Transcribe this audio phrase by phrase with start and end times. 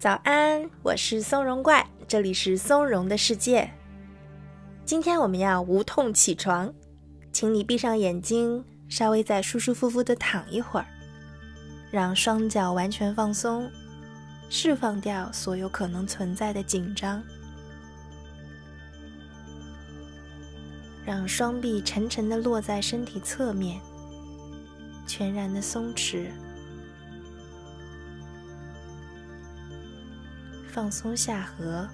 [0.00, 3.70] 早安，我是松茸怪，这里是松茸的世界。
[4.82, 6.72] 今天我们要无痛起床，
[7.34, 10.86] 请你闭上眼睛，稍微再舒舒服服的躺一会儿，
[11.90, 13.70] 让双脚完全放松，
[14.48, 17.22] 释放掉所有可能存在的紧张，
[21.04, 23.78] 让双臂沉沉的落在身体侧面，
[25.06, 26.28] 全然的松弛。
[30.72, 31.88] 放松下颌，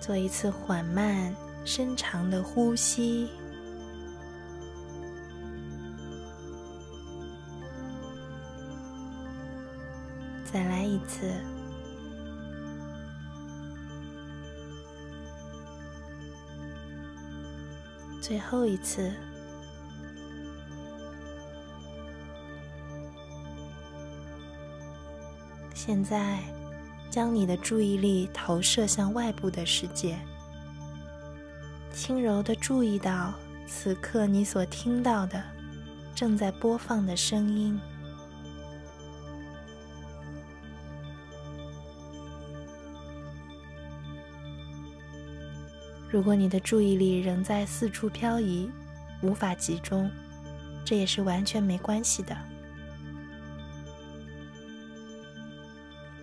[0.00, 1.32] 做一次缓慢、
[1.64, 3.28] 深长的呼吸。
[10.52, 11.32] 再来一次，
[18.20, 19.12] 最后一次。
[25.88, 26.38] 现在，
[27.08, 30.18] 将你的注意力投射向外部的世界，
[31.90, 33.32] 轻柔的注意到
[33.66, 35.42] 此刻你所听到的
[36.14, 37.80] 正在播放的声音。
[46.10, 48.70] 如果你的注意力仍在四处漂移，
[49.22, 50.10] 无法集中，
[50.84, 52.36] 这也是完全没关系的。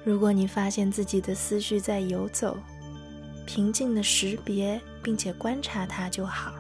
[0.06, 2.56] 如果你发现自己的思绪在游走，
[3.48, 6.54] 平静的识别并且观察它就好。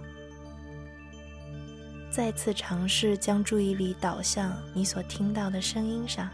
[2.09, 6.27] 再次尝试将注意力导向你所听到的声音上。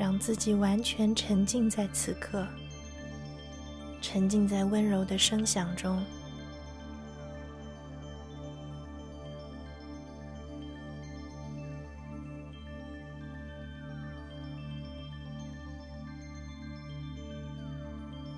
[0.00, 2.46] 让自己完全沉浸在此刻，
[4.00, 6.02] 沉浸在温柔的声响中。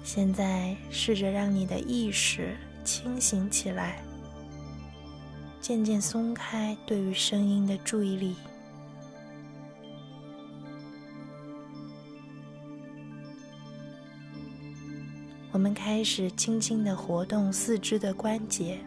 [0.02, 4.02] 现在，试着让你的意识清醒起来，
[5.60, 8.34] 渐渐松开对于声音的注意力。
[15.52, 18.80] 我们开始轻轻的活动四肢的关节，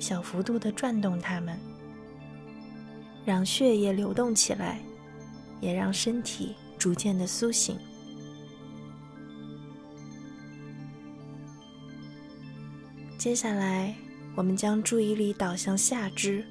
[0.00, 1.56] 小幅度的转动它们，
[3.24, 4.80] 让血液流动起来，
[5.60, 7.78] 也让身体逐渐的苏醒。
[13.16, 13.94] 接下来，
[14.34, 16.44] 我们将注意力导向下肢，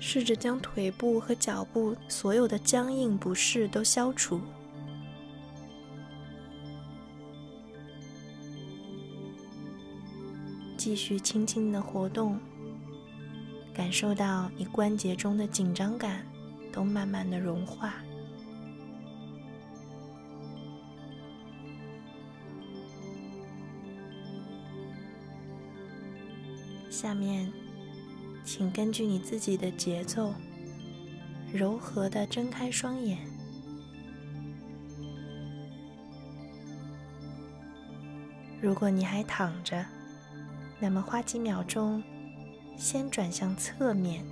[0.00, 4.40] 试着将腿部和脚部所有的僵硬不适都消除。
[10.84, 12.38] 继续轻轻的活动，
[13.72, 16.26] 感受到你关节中的紧张感
[16.70, 17.94] 都慢慢的融化。
[26.90, 27.50] 下面，
[28.44, 30.34] 请根据你自己的节奏，
[31.50, 33.26] 柔和的睁开双眼。
[38.60, 39.82] 如果你还躺着。
[40.80, 42.02] 那么花几秒钟，
[42.76, 44.24] 先转向侧面，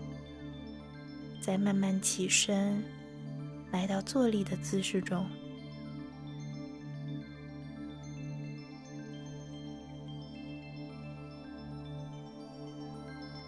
[1.40, 2.82] 再慢慢起身，
[3.70, 5.26] 来到坐立的姿势中。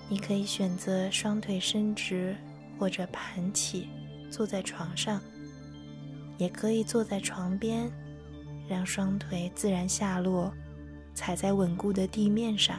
[0.08, 2.36] 你可以选择双腿伸直
[2.78, 3.88] 或者盘起，
[4.30, 5.20] 坐在床上，
[6.38, 7.90] 也可以坐在床边，
[8.68, 10.54] 让双腿自然下落，
[11.14, 12.78] 踩在稳固的地面上。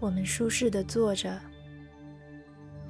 [0.00, 1.40] 我们舒适的坐着，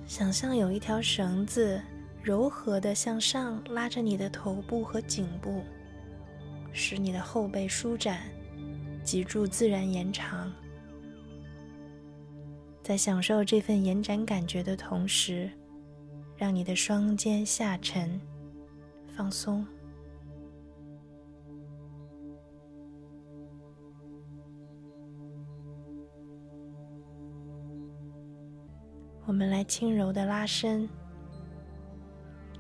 [0.07, 1.79] 想象有一条绳子
[2.23, 5.63] 柔和的向上拉着你的头部和颈部，
[6.73, 8.23] 使你的后背舒展，
[9.05, 10.51] 脊柱自然延长。
[12.83, 15.49] 在享受这份延展感觉的同时，
[16.37, 18.21] 让你的双肩下沉，
[19.17, 19.65] 放松。
[29.25, 30.89] 我们来轻柔的拉伸，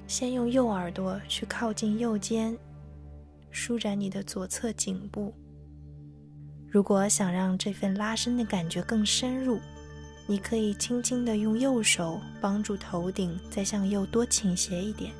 [0.06, 2.56] 先用右耳朵去靠近右肩，
[3.50, 5.34] 舒展你的左侧颈部。
[6.68, 9.58] 如果想让这份拉伸的感觉更深入，
[10.32, 15.12] 你可以轻轻地用右手帮助头顶再向右多倾斜一点。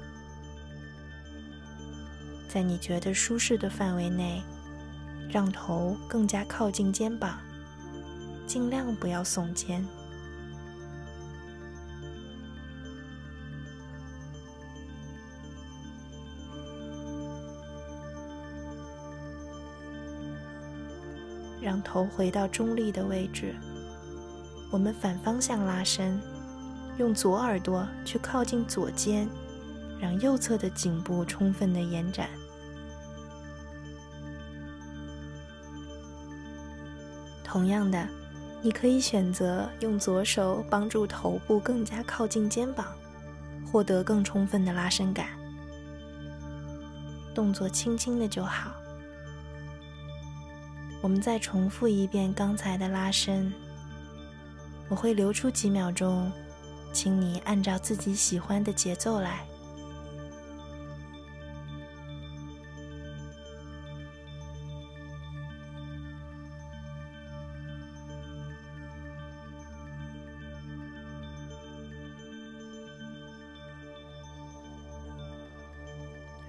[2.49, 4.43] 在你觉得舒适的范围内，
[5.29, 7.39] 让头更加靠近肩膀，
[8.47, 9.87] 尽量不要耸肩。
[21.61, 23.55] 让头回到中立的位置。
[24.73, 26.19] 我们反方向拉伸，
[26.97, 29.29] 用左耳朵去靠近左肩，
[30.01, 32.27] 让右侧的颈部充分的延展。
[37.45, 38.09] 同样的，
[38.63, 42.87] 你可以选择用左手帮助头部更加靠近肩膀，
[43.71, 45.27] 获得更充分的拉伸感。
[47.35, 48.73] 动作轻轻的就好。
[51.03, 53.53] 我们再重复一遍刚才的拉伸。
[54.93, 56.31] 我会留出几秒钟，
[56.93, 59.43] 请你按照自己喜欢的节奏来。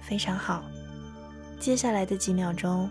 [0.02, 0.62] 非常好，
[1.58, 2.90] 接下来的几秒钟。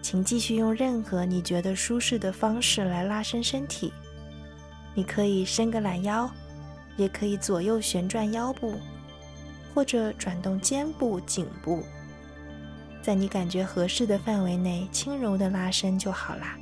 [0.00, 3.92] 请继续用任何你觉得舒适的方式来拉伸身体。
[4.94, 6.30] 你可以伸个懒腰，
[6.96, 8.74] 也可以左右旋转腰部，
[9.74, 11.82] 或者转动肩部、颈部，
[13.02, 16.56] 在你感觉合适的范围内轻柔的拉伸就好啦。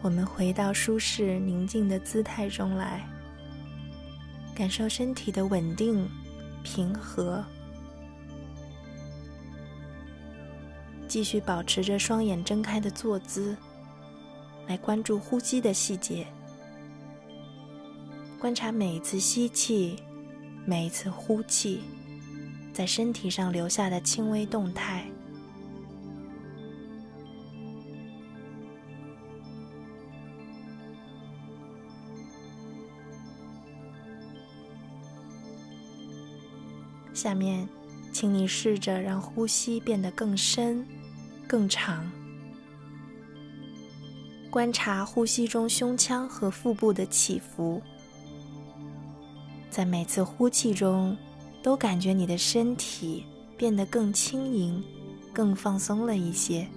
[0.00, 3.04] 我们回到舒适宁静的姿态中来，
[4.54, 6.08] 感受身体的稳定、
[6.62, 7.44] 平和。
[11.08, 13.56] 继续保持着双眼睁开的坐姿，
[14.66, 16.26] 来关注呼吸的细节，
[18.38, 20.00] 观察每一次吸气、
[20.64, 21.80] 每一次呼气，
[22.72, 25.06] 在身体上留下的轻微动态。
[37.18, 37.68] 下面，
[38.12, 40.86] 请你试着让呼吸变得更深、
[41.48, 42.08] 更长，
[44.48, 47.82] 观察呼吸中胸腔和腹部的起伏，
[49.68, 51.16] 在每次呼气中，
[51.60, 53.24] 都感觉你的身体
[53.56, 54.80] 变得更轻盈、
[55.32, 56.68] 更放松了一些。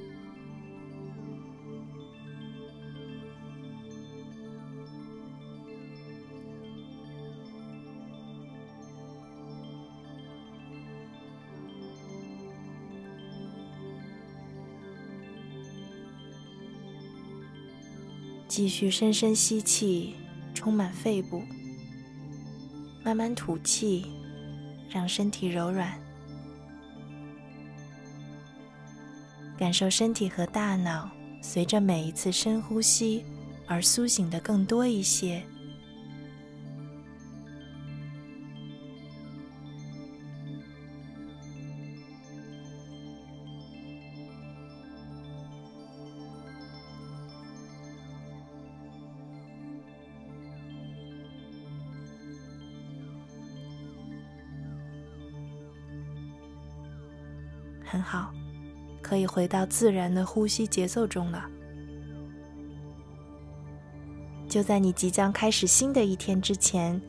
[18.51, 20.13] 继续深深吸气，
[20.53, 21.41] 充满肺部；
[23.01, 24.07] 慢慢吐气，
[24.89, 25.97] 让身体柔软。
[29.57, 31.09] 感受身体和大脑
[31.41, 33.23] 随着每一次深呼吸
[33.67, 35.41] 而苏醒的更多一些。
[57.91, 58.33] 很好，
[59.01, 61.45] 可以回到自然的呼吸节奏中了。
[64.47, 67.01] 就在你即将开始新的一天之前，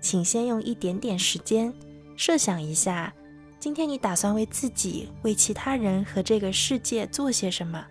[0.00, 1.70] 请先用一点点时间
[2.16, 3.12] 设想一下，
[3.58, 7.84] 今天你打算为自己、为其他人和这个世界做些什么，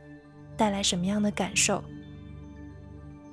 [0.58, 1.84] 带来什么样的感受？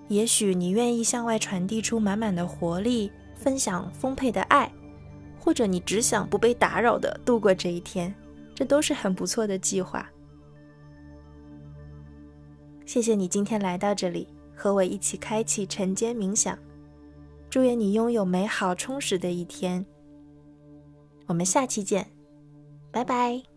[0.09, 4.71] 也许你愿意向外传递出满满的活力，分享丰沛的爱，
[5.41, 8.15] 或者你只想不被打扰的度过这一天。
[8.57, 10.11] 这都是很不错的计划。
[12.87, 16.59] 谢谢你今天来到这里，和我一起开启晨间冥想。
[17.51, 19.85] 祝愿你拥有美好充实的一天。
[21.27, 22.11] 我们下期见，
[22.91, 23.56] 拜拜。